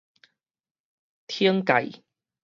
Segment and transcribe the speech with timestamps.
[1.27, 2.01] 懲戒